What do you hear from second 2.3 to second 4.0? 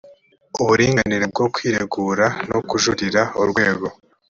no kujuririra urwego